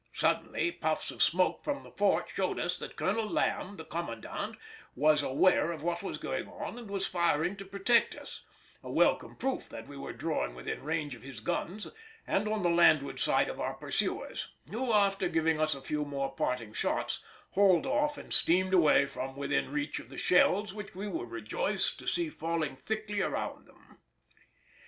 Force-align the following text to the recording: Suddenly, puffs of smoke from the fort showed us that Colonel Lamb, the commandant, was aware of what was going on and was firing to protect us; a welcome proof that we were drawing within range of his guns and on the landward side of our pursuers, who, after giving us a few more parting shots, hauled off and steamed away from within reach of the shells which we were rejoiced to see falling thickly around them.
Suddenly, 0.13 0.71
puffs 0.71 1.11
of 1.11 1.21
smoke 1.21 1.63
from 1.63 1.83
the 1.83 1.91
fort 1.91 2.27
showed 2.33 2.57
us 2.59 2.75
that 2.79 2.95
Colonel 2.95 3.27
Lamb, 3.27 3.77
the 3.77 3.85
commandant, 3.85 4.55
was 4.95 5.21
aware 5.21 5.71
of 5.71 5.83
what 5.83 6.01
was 6.01 6.17
going 6.17 6.47
on 6.47 6.79
and 6.79 6.89
was 6.89 7.05
firing 7.05 7.55
to 7.57 7.65
protect 7.65 8.15
us; 8.15 8.41
a 8.81 8.89
welcome 8.91 9.35
proof 9.35 9.69
that 9.69 9.87
we 9.87 9.95
were 9.97 10.11
drawing 10.11 10.55
within 10.55 10.81
range 10.81 11.13
of 11.13 11.21
his 11.21 11.39
guns 11.39 11.87
and 12.25 12.47
on 12.47 12.63
the 12.63 12.69
landward 12.71 13.19
side 13.19 13.47
of 13.47 13.59
our 13.59 13.75
pursuers, 13.75 14.47
who, 14.71 14.91
after 14.91 15.29
giving 15.29 15.61
us 15.61 15.75
a 15.75 15.83
few 15.83 16.03
more 16.03 16.31
parting 16.33 16.73
shots, 16.73 17.19
hauled 17.51 17.85
off 17.85 18.17
and 18.17 18.33
steamed 18.33 18.73
away 18.73 19.05
from 19.05 19.35
within 19.35 19.71
reach 19.71 19.99
of 19.99 20.09
the 20.09 20.17
shells 20.17 20.73
which 20.73 20.95
we 20.95 21.07
were 21.07 21.25
rejoiced 21.27 21.99
to 21.99 22.07
see 22.07 22.27
falling 22.27 22.75
thickly 22.75 23.21
around 23.21 23.67
them. 23.67 23.99